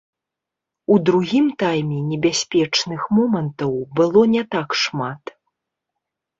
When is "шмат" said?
4.83-5.37